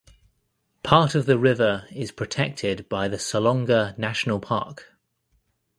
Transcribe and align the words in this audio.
Part 0.81 1.13
of 1.13 1.27
the 1.27 1.37
river 1.37 1.87
is 1.91 2.11
protected 2.11 2.89
by 2.89 3.07
the 3.07 3.17
Salonga 3.19 3.95
National 3.99 4.39
Park. 4.39 4.93